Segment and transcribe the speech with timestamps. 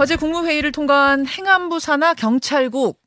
[0.00, 3.02] 어제 국무회의를 통과한 행안부 산하 경찰국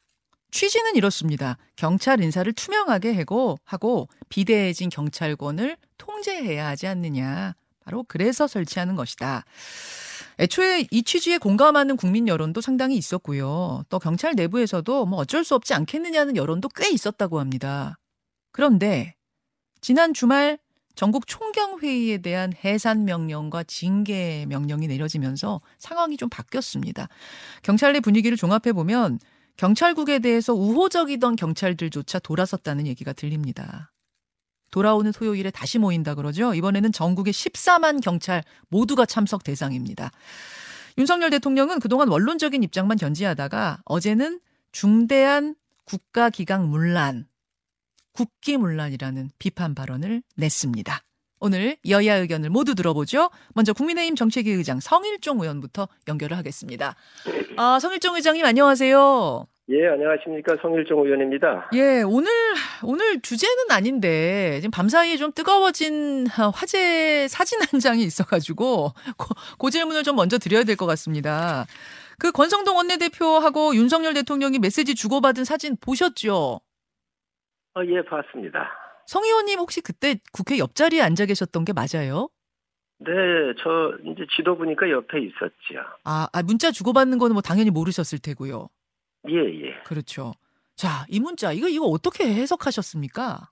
[0.51, 1.57] 취지는 이렇습니다.
[1.75, 7.55] 경찰 인사를 투명하게 하고 하고 비대해진 경찰권을 통제해야 하지 않느냐.
[7.83, 9.43] 바로 그래서 설치하는 것이다.
[10.37, 13.85] 애초에 이 취지에 공감하는 국민 여론도 상당히 있었고요.
[13.89, 17.97] 또 경찰 내부에서도 뭐 어쩔 수 없지 않겠느냐는 여론도 꽤 있었다고 합니다.
[18.51, 19.15] 그런데
[19.81, 20.59] 지난 주말
[20.95, 27.07] 전국 총경회의에 대한 해산 명령과 징계 명령이 내려지면서 상황이 좀 바뀌었습니다.
[27.63, 29.19] 경찰 내 분위기를 종합해 보면
[29.57, 33.91] 경찰국에 대해서 우호적이던 경찰들조차 돌아섰다는 얘기가 들립니다.
[34.71, 36.55] 돌아오는 토요일에 다시 모인다 그러죠.
[36.55, 40.11] 이번에는 전국의 14만 경찰 모두가 참석 대상입니다.
[40.97, 44.39] 윤석열 대통령은 그동안 원론적인 입장만 견지하다가 어제는
[44.71, 47.27] 중대한 국가기강 문란,
[48.13, 50.99] 국기문란이라는 비판 발언을 냈습니다.
[51.39, 53.29] 오늘 여야 의견을 모두 들어보죠.
[53.53, 56.95] 먼저 국민의힘 정책위 의장 성일종 의원부터 연결을 하겠습니다.
[57.57, 59.47] 아, 성일종 의장님 안녕하세요.
[59.69, 60.55] 예, 안녕하십니까.
[60.61, 61.69] 성일종 의원입니다.
[61.73, 62.29] 예, 오늘,
[62.83, 69.27] 오늘 주제는 아닌데, 지금 밤사이에 좀 뜨거워진 화제 사진 한 장이 있어가지고, 그,
[69.57, 71.65] 그 질문을 좀 먼저 드려야 될 것 같습니다.
[72.19, 76.59] 그 권성동 원내대표하고 윤석열 대통령이 메시지 주고받은 사진 보셨죠?
[77.75, 78.71] 어, 예, 봤습니다.
[79.05, 82.29] 성 의원님 혹시 그때 국회 옆자리에 앉아 계셨던 게 맞아요?
[82.99, 83.11] 네,
[83.61, 85.81] 저 이제 지도 보니까 옆에 있었지요.
[86.05, 88.69] 아, 아 문자 주고받는 거는 뭐 당연히 모르셨을 테고요.
[89.29, 89.73] 예, 예.
[89.83, 90.33] 그렇죠.
[90.75, 93.49] 자, 이 문자 이거 이거 어떻게 해석하셨습니까?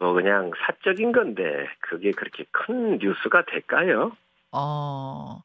[0.00, 1.42] 뭐 그냥 사적인 건데
[1.80, 4.12] 그게 그렇게 큰 뉴스가 될까요?
[4.52, 5.42] 어.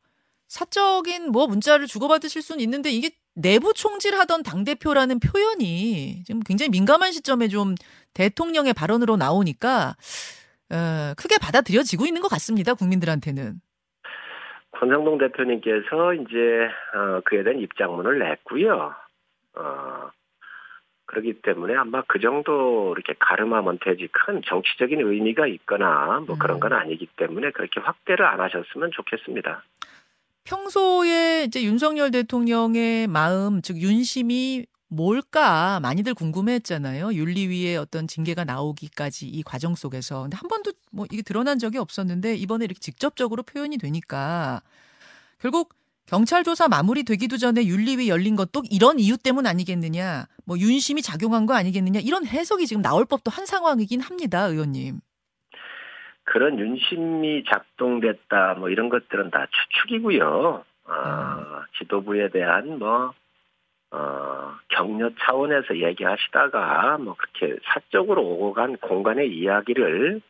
[0.47, 7.11] 사적인 뭐 문자를 주고받으실 수는 있는데 이게 내부 총질하던 당 대표라는 표현이 지금 굉장히 민감한
[7.11, 7.75] 시점에 좀
[8.13, 9.95] 대통령의 발언으로 나오니까
[10.71, 12.73] 어, 크게 받아들여지고 있는 것 같습니다.
[12.73, 13.61] 국민들한테는.
[14.71, 18.93] 권성동 대표님께서 이제 어, 그에 대한 입장문을 냈고요.
[19.55, 20.11] 어,
[21.05, 26.73] 그렇기 때문에 아마 그 정도 이렇게 가름하면 되지 큰 정치적인 의미가 있거나 뭐 그런 건
[26.73, 29.63] 아니기 때문에 그렇게 확대를 안 하셨으면 좋겠습니다.
[30.43, 37.13] 평소에 이제 윤석열 대통령의 마음, 즉 윤심이 뭘까 많이들 궁금해했잖아요.
[37.13, 40.23] 윤리위의 어떤 징계가 나오기까지 이 과정 속에서.
[40.23, 44.61] 근데 한 번도 뭐 이게 드러난 적이 없었는데 이번에 이렇게 직접적으로 표현이 되니까
[45.39, 45.73] 결국
[46.05, 50.27] 경찰 조사 마무리되기도 전에 윤리위 열린 것도 이런 이유 때문 아니겠느냐.
[50.45, 52.01] 뭐 윤심이 작용한 거 아니겠느냐.
[52.01, 54.99] 이런 해석이 지금 나올 법도 한 상황이긴 합니다, 의원님.
[56.23, 60.63] 그런 윤심이 작동됐다 뭐 이런 것들은 다 추측이고요.
[60.85, 63.13] 어, 지도부에 대한 뭐
[63.91, 70.21] 어, 격려 차원에서 얘기하시다가 뭐 그렇게 사적으로 오고 간 공간의 이야기를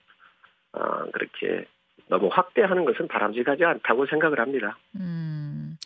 [0.73, 1.65] 어, 그렇게
[2.07, 4.77] 너무 확대하는 것은 바람직하지 않다고 생각을 합니다.
[4.95, 5.77] 음.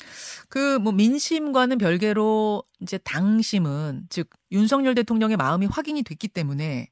[0.50, 6.88] 그 뭐 민심과는 별개로 이제 당심은 즉 윤석열 대통령의 마음이 확인이 됐기 때문에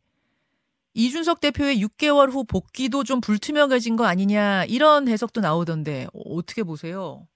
[0.95, 7.27] 이준석 대표의 6개월 후 복귀도 좀 불투명해진 거 아니냐 이런 해석도 나오던데 어떻게 보세요?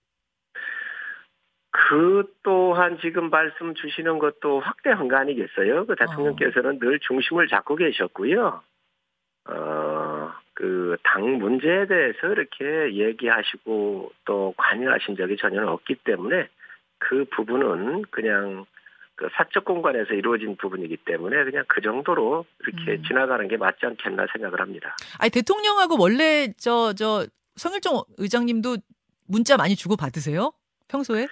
[1.72, 5.86] 그 또한 지금 말씀 주시는 것도 확대한 거 아니겠어요?
[5.86, 6.80] 그 대통령께서는 어.
[6.80, 8.62] 늘 중심을 잡고 계셨고요.
[9.50, 16.48] 어, 그 당 문제에 대해서 이렇게 얘기하시고 또 관여하신 적이 전혀 없기 때문에
[16.98, 18.66] 그 부분은 그냥
[19.20, 23.04] 그 사적 공간에서 이루어진 부분이기 때문에 그냥 그 정도로 이렇게 음.
[23.06, 24.96] 지나가는 게 맞지 않겠나 생각을 합니다.
[25.20, 27.26] 아니 대통령하고 원래 저저
[27.58, 28.78] 성일종 의장님도
[29.28, 30.54] 문자 많이 주고 받으세요?
[30.88, 31.28] 평소에?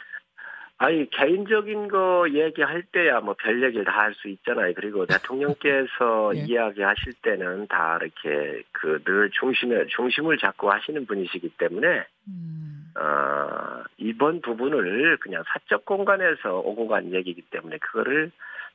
[0.80, 4.74] 아니 개인적인 거 얘기할 때야 뭐 별 얘기를 다 할 수 있잖아요.
[4.76, 6.42] 그리고 대통령께서 네.
[6.46, 12.92] 이야기하실 때는 다 이렇게 그 늘 중심에 중심을 잡고 하시는 분이시기 때문에 음.
[13.00, 13.77] 어,
[14.08, 18.32] 이번 부분을 그냥 사적 공간에서 오고 간 얘기이기 때문에 그거를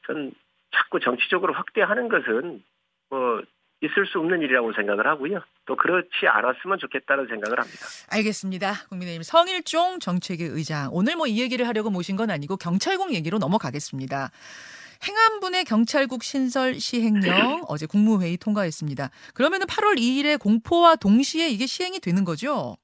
[0.06, 0.32] 전
[0.74, 2.62] 자꾸 정치적으로 확대하는 것은
[3.10, 3.42] 뭐
[3.82, 5.40] 있을 수 없는 일이라고 생각을 하고요.
[5.66, 7.84] 또 그렇지 않았으면 좋겠다는 생각을 합니다.
[8.10, 8.74] 알겠습니다.
[8.88, 10.88] 국민의힘 성일종 정책위 의장.
[10.92, 14.30] 오늘 뭐 이 얘기를 하려고 모신 건 아니고 경찰국 얘기로 넘어가겠습니다.
[15.04, 19.10] 행안부의 경찰국 신설 시행령 어제 국무회의 통과했습니다.
[19.34, 22.76] 그러면은 8월 2일에 공포와 동시에 이게 시행이 되는 거죠?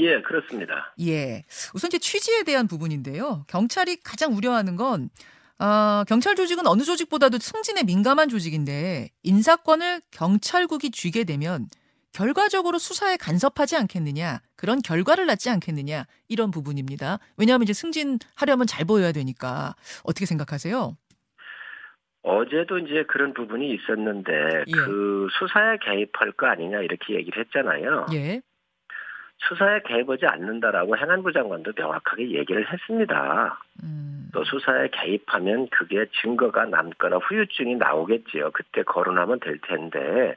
[0.00, 0.94] 예, 그렇습니다.
[1.00, 1.44] 예.
[1.74, 3.44] 우선 이제 취지에 대한 부분인데요.
[3.48, 5.10] 경찰이 가장 우려하는 건
[5.58, 11.66] 어, 경찰 조직은 어느 조직보다도 승진에 민감한 조직인데 인사권을 경찰국이 쥐게 되면
[12.12, 17.18] 결과적으로 수사에 간섭하지 않겠느냐 그런 결과를 낳지 않겠느냐 이런 부분입니다.
[17.36, 20.96] 왜냐하면 이제 승진하려면 잘 보여야 되니까 어떻게 생각하세요?
[22.22, 24.32] 어제도 이제 그런 부분이 있었는데
[24.66, 24.72] 예.
[24.72, 28.06] 그 수사에 개입할 거 아니냐 이렇게 얘기를 했잖아요.
[28.14, 28.42] 예.
[29.48, 33.58] 수사에 개입하지 않는다라고 행안부 장관도 명확하게 얘기를 했습니다.
[33.82, 34.28] 음.
[34.32, 38.50] 또 수사에 개입하면 그게 증거가 남거나 후유증이 나오겠지요.
[38.52, 40.36] 그때 거론하면 될 텐데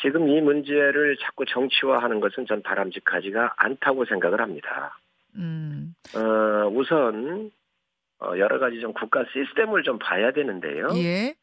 [0.00, 4.98] 지금 이 문제를 자꾸 정치화하는 것은 전 바람직하지가 않다고 생각을 합니다.
[5.36, 5.94] 음.
[6.14, 7.50] 어, 우선
[8.20, 10.88] 어, 여러 가지 좀 국가 시스템을 좀 봐야 되는데요.
[10.96, 11.34] 예.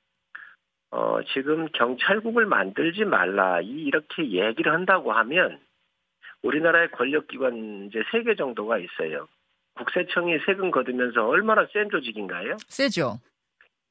[0.91, 5.59] 어, 지금 경찰국을 만들지 말라 이 이렇게 얘기를 한다고 하면
[6.43, 9.27] 우리나라의 권력기관 이제 세 개 정도가 있어요.
[9.75, 12.57] 국세청이 세금 거두면서 얼마나 센 조직인가요?
[12.67, 13.19] 세죠.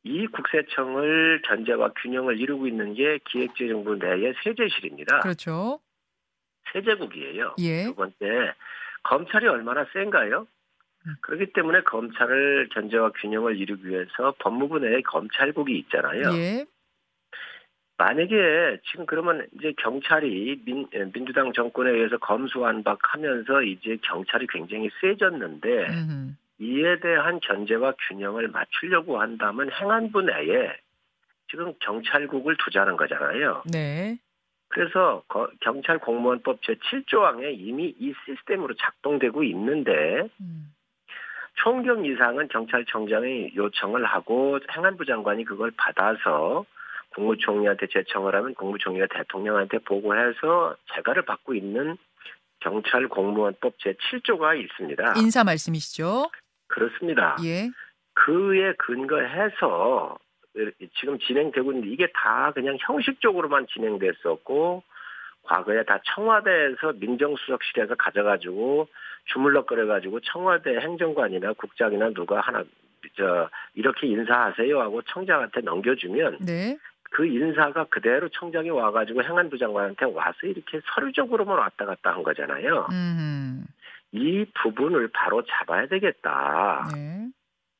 [0.05, 5.21] 이 국세청을 견제와 균형을 이루고 있는 게 기획재정부 내의 세제실입니다.
[5.21, 5.81] 그렇죠.
[6.73, 7.55] 세제국이에요.
[7.61, 7.85] 예.
[7.85, 8.53] 두 번째,
[9.03, 10.47] 검찰이 얼마나 센가요?
[11.06, 11.15] 음.
[11.23, 16.35] 그렇기 때문에 검찰을 견제와 균형을 이루기 위해서 법무부 내에 검찰국이 있잖아요.
[16.37, 16.67] 예.
[17.99, 26.33] 만약에 지금 그러면 이제 경찰이 민, 민주당 정권에 의해서 검수완박하면서 이제 경찰이 굉장히 세졌는데 음흠.
[26.61, 30.77] 이에 대한 견제와 균형을 맞추려고 한다면 행안부 내에
[31.50, 33.62] 지금 경찰국을 두자는 거잖아요.
[33.71, 34.17] 네.
[34.69, 40.73] 그래서 거, 경찰 공무원법 제7조항에 이미 이 시스템으로 작동되고 있는데 음.
[41.55, 46.65] 총경 이상은 경찰청장이 요청을 하고 행안부 장관이 그걸 받아서
[47.19, 51.97] 국무총리한테 제청을 하면 국무총리가 대통령한테 보고해서 재가를 받고 있는
[52.61, 55.15] 경찰 공무원법 제7조가 있습니다.
[55.17, 56.31] 인사 말씀이시죠?
[56.69, 57.37] 그렇습니다.
[57.44, 57.70] 예.
[58.15, 60.19] 그에 근거해서
[61.00, 64.82] 지금 진행되고 있는데 이게 다 그냥 형식적으로만 진행됐었고
[65.43, 68.88] 과거에 다 청와대에서 민정수석실에서 가져가지고
[69.32, 72.64] 주물럭거려가지고 청와대 행정관이나 국장이나 누가 하나
[73.17, 76.76] 저 이렇게 인사하세요 하고 청장한테 넘겨주면 네.
[77.19, 82.87] 그 인사가 그대로 청장이 와가지고 행안부 장관한테 와서 이렇게 서류적으로만 왔다 갔다 한 거잖아요.
[82.93, 83.65] 음.
[84.12, 86.87] 이 부분을 바로 잡아야 되겠다.
[86.94, 87.26] 네.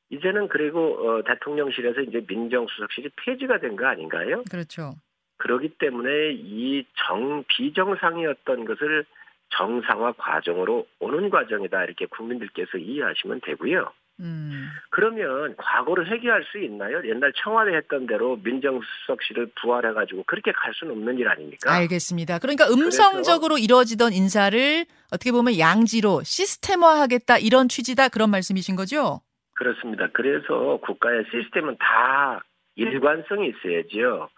[0.09, 4.43] 이제는 그리고 어, 대통령실에서 이제 민정수석실이 폐지가 된 거 아닌가요?
[4.51, 4.91] 그렇죠.
[5.37, 9.05] 그렇기 때문에 이 정 비정상이었던 것을
[9.51, 13.89] 정상화 과정으로 오는 과정이다 이렇게 국민들께서 이해하시면 되고요.
[14.19, 14.69] 음.
[14.89, 17.01] 그러면 과거를 회귀할 수 있나요?
[17.05, 21.71] 옛날 청와대 했던 대로 민정수석실을 부활해가지고 그렇게 갈 수는 없는 일 아닙니까?
[21.71, 22.39] 알겠습니다.
[22.39, 29.21] 그러니까 음성적으로 이루어지던 인사를 어떻게 보면 양지로 시스템화하겠다 이런 취지다 그런 말씀이신 거죠?
[29.55, 30.07] 그렇습니다.
[30.13, 32.43] 그래서 국가의 시스템은 다
[32.75, 34.29] 일관성이 있어야지요.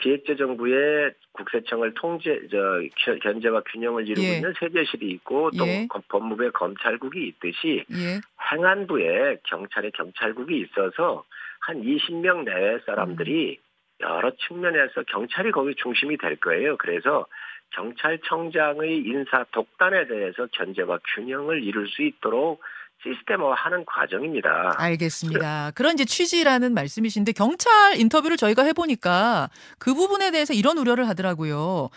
[0.00, 4.36] 기획재정부의 국세청을 통제, 저, 견제와 균형을 이루고 예.
[4.36, 5.86] 있는 세제실이 있고 또 예.
[6.08, 8.20] 법무부의 검찰국이 있듯이 예.
[8.52, 11.24] 행안부에 경찰의 경찰국이 있어서
[11.60, 13.70] 한 20명 내외 사람들이 음.
[14.00, 16.76] 여러 측면에서 경찰이 거기 중심이 될 거예요.
[16.78, 17.26] 그래서
[17.74, 22.60] 경찰청장의 인사 독단에 대해서 견제와 균형을 이룰 수 있도록
[23.02, 24.74] 시스템화하는 과정입니다.
[24.76, 25.72] 알겠습니다.
[25.74, 31.88] 그런 이제 취지라는 말씀이신데 경찰 인터뷰를 저희가 해보니까 그 부분에 대해서 이런 우려를 하더라고요.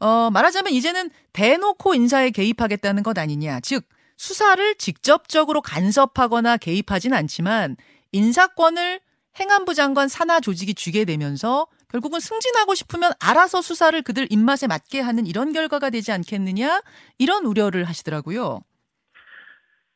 [0.00, 3.60] 어, 말하자면 이제는 대놓고 인사에 개입하겠다는 것 아니냐.
[3.60, 3.84] 즉
[4.16, 7.76] 수사를 직접적으로 간섭하거나 개입하진 않지만
[8.12, 9.00] 인사권을
[9.38, 15.26] 행안부 장관 산하 조직이 주게 되면서 결국은 승진하고 싶으면 알아서 수사를 그들 입맛에 맞게 하는
[15.26, 16.80] 이런 결과가 되지 않겠느냐
[17.18, 18.60] 이런 우려를 하시더라고요.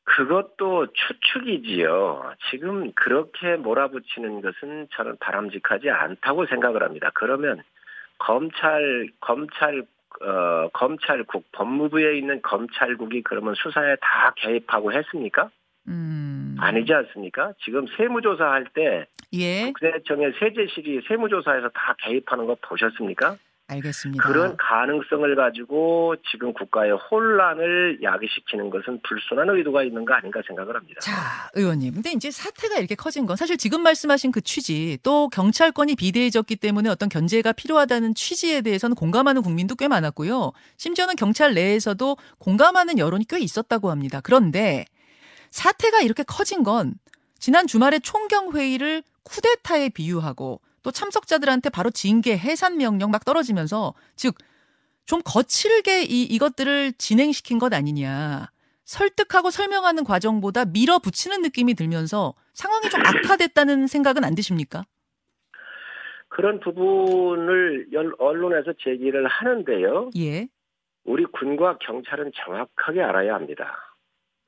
[0.04, 2.34] 그것도 추측이지요.
[2.50, 7.10] 지금 그렇게 몰아붙이는 것은 저는 바람직하지 않다고 생각을 합니다.
[7.14, 7.62] 그러면
[8.18, 9.86] 검찰 검찰
[10.20, 15.50] 어, 검찰국 법무부에 있는 검찰국이 그러면 수사에 다 개입하고 했습니까?
[15.88, 16.23] 음.
[16.58, 17.52] 아니지 않습니까?
[17.64, 19.72] 지금 세무조사 할때 예.
[19.72, 23.36] 국세청의 세제실이 세무조사에서 다 개입하는 거 보셨습니까?
[23.66, 24.22] 알겠습니다.
[24.22, 31.00] 그런 가능성을 가지고 지금 국가의 혼란을 야기시키는 것은 불순한 의도가 있는 거 아닌가 생각을 합니다.
[31.00, 31.12] 자,
[31.54, 31.94] 의원님.
[31.94, 36.90] 근데 이제 사태가 이렇게 커진 건 사실 지금 말씀하신 그 취지 또 경찰권이 비대해졌기 때문에
[36.90, 40.52] 어떤 견제가 필요하다는 취지에 대해서는 공감하는 국민도 꽤 많았고요.
[40.76, 44.20] 심지어는 경찰 내에서도 공감하는 여론이 꽤 있었다고 합니다.
[44.22, 44.84] 그런데
[45.54, 46.94] 사태가 이렇게 커진 건
[47.38, 54.36] 지난 주말에 총경회의를 쿠데타에 비유하고 또 참석자들한테 바로 징계 해산 명령 막 떨어지면서 즉
[55.06, 58.50] 좀 거칠게 이 이것들을 진행시킨 것 아니냐.
[58.84, 64.84] 설득하고 설명하는 과정보다 밀어붙이는 느낌이 들면서 상황이 좀 악화됐다는 생각은 안 드십니까?
[66.28, 70.10] 그런 부분을 언론에서 제기를 하는데요.
[70.18, 70.48] 예.
[71.04, 73.93] 우리 군과 경찰은 정확하게 알아야 합니다.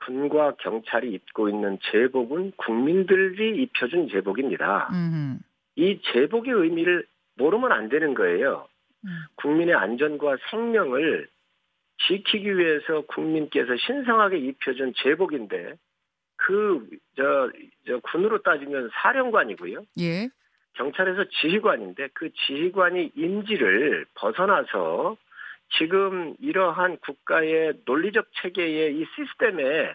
[0.07, 4.89] 군과 경찰이 입고 있는 제복은 국민들이 입혀준 제복입니다.
[4.93, 5.39] 음흠.
[5.77, 8.69] 이 제복의 의미를 모르면 안 되는 거예요.
[9.05, 9.11] 음.
[9.35, 11.29] 국민의 안전과 생명을
[12.07, 15.75] 지키기 위해서 국민께서 신성하게 입혀준 제복인데
[16.37, 17.51] 그저
[17.87, 19.85] 저 군으로 따지면 사령관이고요.
[20.01, 20.29] 예.
[20.75, 25.17] 경찰에서 지휘관인데 그 지휘관이 임지를 벗어나서
[25.71, 29.95] 지금 이러한 국가의 논리적 체계의 이 시스템에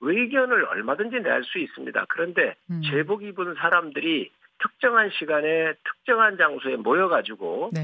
[0.00, 2.06] 의견을 얼마든지 낼 수 있습니다.
[2.08, 2.80] 그런데 음.
[2.90, 7.80] 제복 입은 사람들이 특정한 시간에 특정한 장소에 모여가지고 네.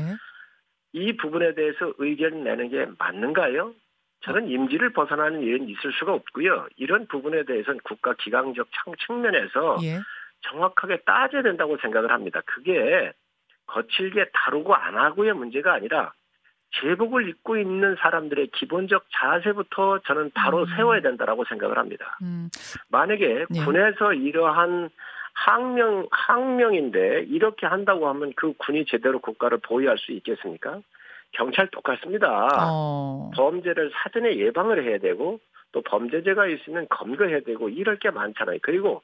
[0.92, 3.74] 이 부분에 대해서 의견 내는 게 맞는가요?
[4.22, 6.68] 저는 임지를 벗어나는 일은 있을 수가 없고요.
[6.76, 9.98] 이런 부분에 대해서는 국가 기강적 창- 측면에서 예.
[10.42, 12.40] 정확하게 따져야 된다고 생각을 합니다.
[12.46, 13.12] 그게
[13.66, 16.12] 거칠게 다루고 안 하고의 문제가 아니라
[16.80, 20.66] 제복을 입고 있는 사람들의 기본적 자세부터 저는 바로 음.
[20.76, 22.18] 세워야 된다라고 생각을 합니다.
[22.22, 22.50] 음.
[22.88, 23.64] 만약에 네.
[23.64, 24.90] 군에서 이러한
[25.34, 30.80] 항명 항명인데 이렇게 한다고 하면 그 군이 제대로 국가를 보유할 수 있겠습니까?
[31.32, 32.48] 경찰 똑같습니다.
[32.70, 33.30] 어.
[33.34, 35.38] 범죄를 사전에 예방을 해야 되고
[35.72, 38.58] 또 범죄자가 있으면 검거해야 되고 이럴 게 많잖아요.
[38.62, 39.02] 그리고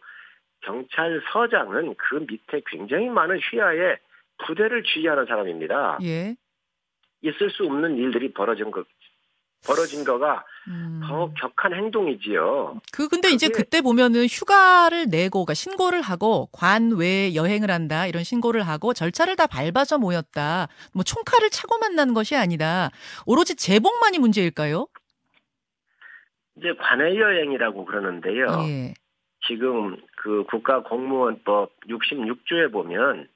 [0.62, 3.96] 경찰서장은 그 밑에 굉장히 많은 휘하에
[4.46, 5.98] 부대를 지휘하는 사람입니다.
[6.04, 6.34] 예.
[7.22, 8.84] 있을 수 없는 일들이 벌어진 거
[9.64, 11.00] 벌어진 거가 음.
[11.04, 12.80] 더 격한 행동이지요.
[12.92, 18.62] 그 근데 이제 그때 보면은 휴가를 내고 그러니까 신고를 하고 관외 여행을 한다 이런 신고를
[18.66, 20.66] 하고 절차를 다 밟아서 모였다.
[20.94, 22.90] 뭐 총칼을 차고 만난 것이 아니다.
[23.24, 24.88] 오로지 제복만이 문제일까요?
[26.56, 28.46] 이제 관외 여행이라고 그러는데요.
[28.66, 28.94] 예.
[29.46, 33.28] 지금 그 국가공무원법 66조에 보면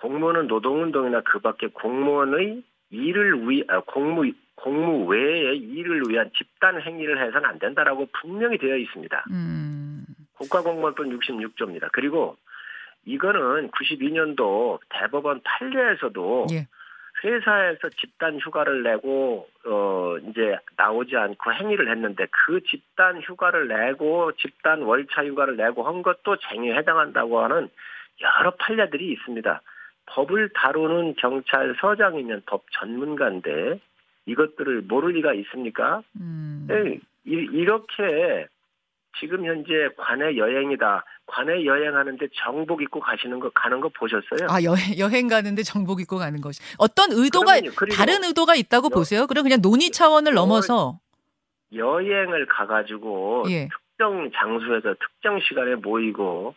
[0.00, 7.18] 공무원은 노동운동이나 그 밖에 공무원의 일을 위, 아, 공무, 공무 외의 일을 위한 집단 행위를
[7.24, 9.24] 해서는 안 된다라고 분명히 되어 있습니다.
[9.30, 10.04] 음.
[10.34, 11.88] 국가공무원법 66조입니다.
[11.92, 12.36] 그리고
[13.04, 16.66] 이거는 92년도 대법원 판례에서도 예.
[17.24, 24.82] 회사에서 집단 휴가를 내고 어 이제 나오지 않고 행위를 했는데 그 집단 휴가를 내고 집단
[24.82, 27.70] 월차 휴가를 내고 한 것도 쟁의에 해당한다고 하는
[28.20, 29.62] 여러 판례들이 있습니다.
[30.06, 33.80] 법을 다루는 경찰서장이면 법 전문가인데
[34.26, 36.02] 이것들을 모를 리가 있습니까?
[36.20, 36.66] 음.
[36.68, 38.46] 네, 이- 이렇게
[39.18, 41.04] 지금 현재 관내 여행이다.
[41.26, 44.46] 관내 여행하는데 정복 입고 가시는 거 가는 거 보셨어요?
[44.48, 47.60] 아 여행 여행 가는데 정복 입고 가는 것이 어떤 의도가.
[47.76, 49.26] 그리고 다른 의도가 있다고 여- 보세요?
[49.26, 50.98] 그럼 그냥 논의 차원을 여- 넘어서
[51.74, 53.68] 여행을 가가지고 예.
[53.68, 56.54] 특정 장소에서 특정 시간에 모이고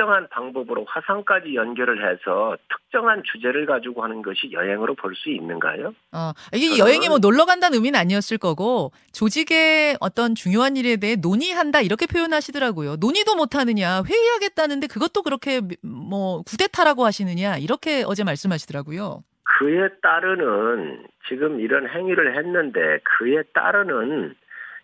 [0.00, 5.92] 특정한 방법으로 화상까지 연결을 해서 특정한 주제를 가지고 하는 것이 여행으로 볼 수 있는가요?
[6.12, 11.82] 어, 이게 여행이 뭐 놀러 간다는 의미는 아니었을 거고 조직의 어떤 중요한 일에 대해 논의한다
[11.82, 12.96] 이렇게 표현하시더라고요.
[12.96, 19.22] 논의도 못 하느냐 회의하겠다는데 그것도 그렇게 뭐 구대타라고 하시느냐 이렇게 어제 말씀하시더라고요.
[19.58, 24.34] 그에 따르는 지금 이런 행위를 했는데 그에 따르는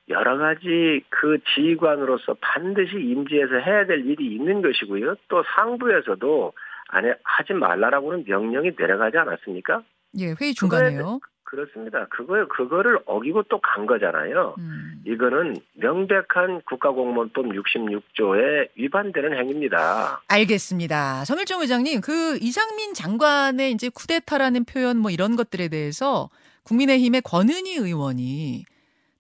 [0.09, 5.17] 여러 가지 그 지휘관으로서 반드시 임지에서 해야 될 일이 있는 것이고요.
[5.29, 6.53] 또 상부에서도
[6.89, 9.83] 안 해, 하지 말라라고는 명령이 내려가지 않았습니까?
[10.19, 11.19] 예, 회의 중간에요.
[11.43, 12.07] 그렇습니다.
[12.11, 14.55] 그거 그거를 어기고 또 간 거잖아요.
[14.59, 15.03] 음.
[15.07, 20.23] 이거는 명백한 국가공무원법 66조에 위반되는 행위입니다.
[20.29, 21.25] 알겠습니다.
[21.25, 26.31] 정일종 의장님, 그 이상민 장관의 이제 쿠데타라는 표현 뭐 이런 것들에 대해서
[26.65, 28.65] 국민의힘의 권은희 의원이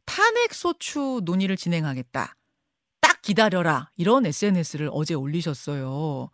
[0.07, 2.35] 탄핵 소추 논의를 진행하겠다.
[3.01, 3.91] 딱 기다려라.
[3.97, 6.31] 이런 SNS를 어제 올리셨어요.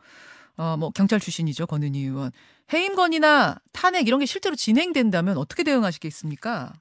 [0.58, 1.66] 어, 뭐 경찰 출신이죠.
[1.66, 2.30] 권은희 의원.
[2.72, 6.72] 해임건이나 탄핵 이런 게 실제로 진행된다면 어떻게 대응하시겠습니까?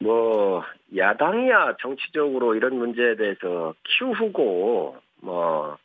[0.00, 0.62] 뭐
[0.94, 5.78] 야당이야 정치적으로 이런 문제에 대해서 키우고 뭐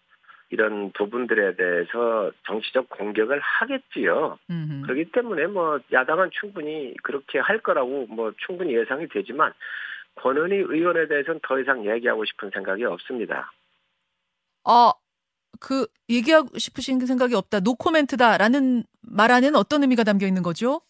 [0.50, 4.40] 이런 부분들에 대해서 정치적 공격을 하겠지요.
[4.50, 4.82] 음흠.
[4.84, 9.54] 그렇기 때문에 뭐 야당은 충분히 그렇게 할 거라고 뭐 충분히 예상이 되지만
[10.16, 13.52] 권은희 의원에 대해서는 더 이상 얘기하고 싶은 생각이 없습니다.
[14.68, 14.92] 어,
[15.60, 17.60] 그 얘기하고 싶으신 그 생각이 없다.
[17.60, 20.82] 노코멘트다라는 말 안에는 어떤 의미가 담겨 있는 거죠?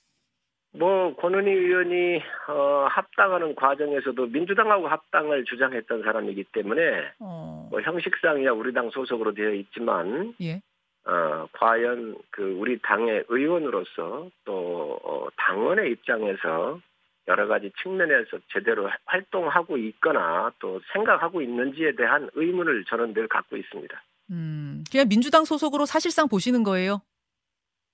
[0.72, 6.82] 뭐 권은희 의원이 어, 합당하는 과정에서도 민주당하고 합당을 주장했던 사람이기 때문에
[7.20, 7.59] 어.
[7.70, 10.62] 뭐 형식상이야 우리 당 소속으로 되어 있지만 예.
[11.06, 16.80] 어, 과연 그 우리 당의 의원으로서 또 어, 당원의 입장에서
[17.28, 24.04] 여러 가지 측면에서 제대로 활동하고 있거나 또 생각하고 있는지에 대한 의문을 저는 늘 갖고 있습니다.
[24.32, 27.02] 음, 그냥 민주당 소속으로 사실상 보시는 거예요.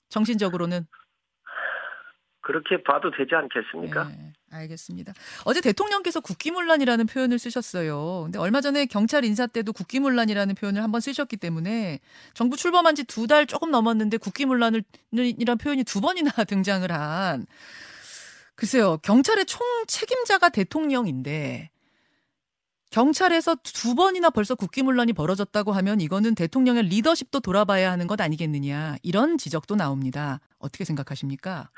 [0.10, 0.88] 정신적으로는.
[2.42, 4.08] 그렇게 봐도 되지 않겠습니까?
[4.12, 5.14] 예, 알겠습니다.
[5.44, 8.24] 어제 대통령께서 국기문란이라는 표현을 쓰셨어요.
[8.26, 12.00] 근데 얼마 전에 경찰 인사 때도 국기문란이라는 표현을 한번 쓰셨기 때문에
[12.34, 17.46] 정부 출범한 지 두 달 조금 넘었는데 국기문란이라는 표현이 두 번이나 등장을 한
[18.56, 21.70] 글쎄요, 경찰의 총 책임자가 대통령인데
[22.92, 29.38] 경찰에서 두 번이나 벌써 국기문란이 벌어졌다고 하면 이거는 대통령의 리더십도 돌아봐야 하는 것 아니겠느냐 이런
[29.38, 30.40] 지적도 나옵니다.
[30.60, 31.70] 어떻게 생각하십니까?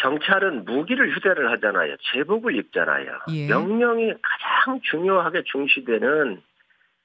[0.00, 1.96] 경찰은 무기를 휴대를 하잖아요.
[2.12, 3.20] 제복을 입잖아요.
[3.32, 3.48] 예.
[3.48, 6.42] 명령이 가장 중요하게 중시되는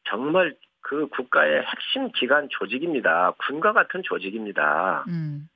[0.06, 3.34] 정말 그 국가의 핵심 기관 조직입니다.
[3.48, 5.04] 군과 같은 조직입니다.
[5.10, 5.50] 음.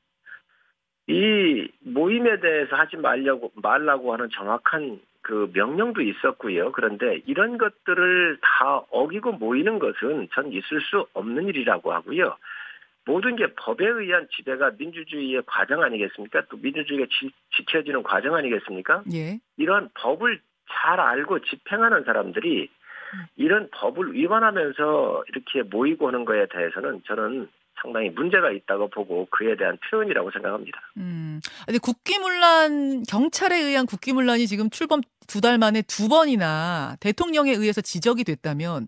[1.08, 6.72] 이 모임에 대해서 하지 말려고 말라고 하는 정확한 그 명령도 있었고요.
[6.72, 12.36] 그런데 이런 것들을 다 어기고 모이는 것은 전 있을 수 없는 일이라고 하고요.
[13.10, 16.44] 모든 게 법에 의한 지배가 민주주의의 과정 아니겠습니까?
[16.50, 19.04] 또 민주주의가 지, 지켜지는 과정 아니겠습니까?
[19.14, 19.40] 예.
[19.58, 20.40] 이런 법을
[20.72, 22.70] 잘 알고 집행하는 사람들이
[23.36, 27.50] 이런 법을 위반하면서 이렇게 모이고 하는 거에 대해서는 저는
[27.82, 30.80] 상당히 문제가 있다고 보고 그에 대한 표현이라고 생각합니다.
[30.98, 31.40] 음.
[31.66, 38.24] 근데 국기문란 경찰에 의한 국기문란이 지금 출범 두 달 만에 두 번이나 대통령에 의해서 지적이
[38.24, 38.88] 됐다면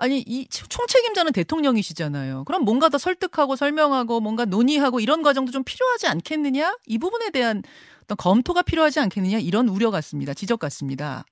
[0.00, 2.44] 아니 이 총책임자는 대통령이시잖아요.
[2.44, 6.74] 그럼 뭔가 더 설득하고 설명하고 뭔가 논의하고 이런 과정도 좀 필요하지 않겠느냐?
[6.86, 7.62] 이 부분에 대한
[8.04, 9.38] 어떤 검토가 필요하지 않겠느냐?
[9.38, 10.32] 이런 우려 같습니다.
[10.32, 11.24] 지적 같습니다.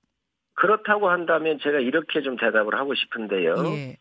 [0.53, 3.55] 그렇다고 한다면 제가 이렇게 좀 대답을 하고 싶은데요.
[3.73, 3.97] 예.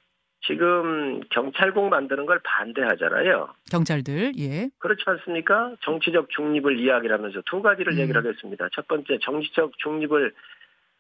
[0.47, 3.49] 지금 경찰국 만드는 걸 반대하잖아요.
[3.71, 4.69] 경찰들, 예.
[4.79, 5.75] 그렇지 않습니까?
[5.83, 7.99] 정치적 중립을 이야기하면서 두 가지를 음.
[8.01, 8.69] 얘기를 하겠습니다.
[8.73, 10.35] 첫 번째, 정치적 중립을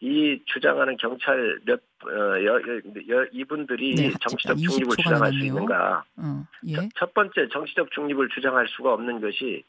[0.01, 6.05] 이 주장하는 경찰 몇, 어, 여, 여, 이분들이 네, 정치적 중립을 주장할 수 있는가?
[6.17, 6.75] 어, 예.
[6.75, 9.65] 첫, 첫 번째, 정치적 중립을 주장할 수가 없는 것이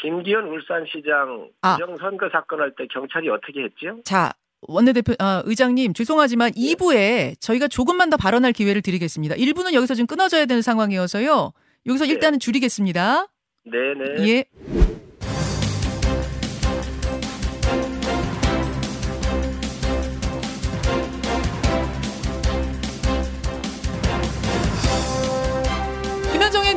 [0.00, 1.76] 김기현 울산시장 아.
[1.76, 4.00] 부정선거 사건 할 때 경찰이 어떻게 했죠?
[4.04, 4.32] 자,
[4.62, 6.60] 원내대표 아, 의장님 죄송하지만 네.
[6.74, 9.34] 2부에 저희가 조금만 더 발언할 기회를 드리겠습니다.
[9.34, 11.52] 1부는 여기서 좀 끊어져야 되는 상황이어서요.
[11.86, 12.12] 여기서 네.
[12.12, 13.26] 일단은 줄이겠습니다.
[13.64, 14.28] 네, 네.
[14.28, 14.44] 예.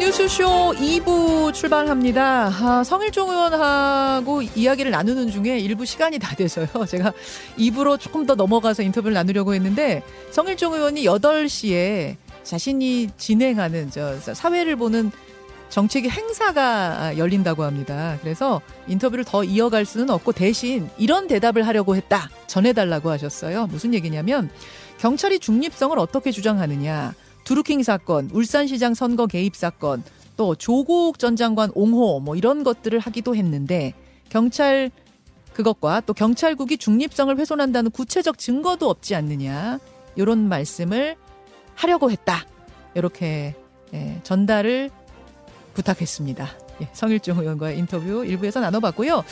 [0.01, 2.48] 뉴스쇼 2부 출발합니다.
[2.48, 6.66] 아, 성일종 의원하고 이야기를 나누는 중에 일부 시간이 다 돼서요.
[6.90, 7.14] 제가
[7.59, 15.11] 2부로 조금 더 넘어가서 인터뷰를 나누려고 했는데 성일종 의원이 8시에 자신이 진행하는 저 사회를 보는
[15.70, 18.18] 정책의 행사가 열린다고 합니다.
[18.22, 22.27] 그래서 인터뷰를 더 이어갈 수는 없고 대신 이런 대답을 하려고 했다.
[22.48, 23.68] 전해달라고 하셨어요.
[23.68, 24.50] 무슨 얘기냐면
[24.98, 27.14] 경찰이 중립성을 어떻게 주장하느냐.
[27.51, 30.03] 두루킹 사건, 울산시장 선거 개입 사건,
[30.37, 33.94] 또 조국 전 장관 옹호 뭐 이런 것들을 하기도 했는데
[34.29, 34.90] 경찰
[35.51, 39.81] 그것과 또 경찰국이 중립성을 훼손한다는 구체적 증거도 없지 않느냐
[40.16, 41.18] 이런 말씀을
[41.75, 42.46] 하려고 했다
[42.96, 43.53] 이렇게
[43.94, 44.90] 예, 전달을
[45.74, 46.48] 부탁했습니다.
[46.83, 49.25] 예, 성일종 의원과의 인터뷰 일부에서 나눠봤고요.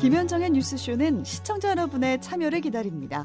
[0.00, 3.24] 김현정의 뉴스쇼는 시청자 여러분의 참여를 기다립니다.